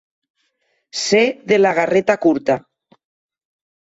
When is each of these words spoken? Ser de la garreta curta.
Ser 1.01 1.21
de 1.53 1.59
la 1.61 1.75
garreta 1.81 2.19
curta. 2.25 2.57